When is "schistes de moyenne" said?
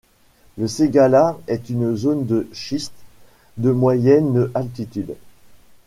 2.53-4.49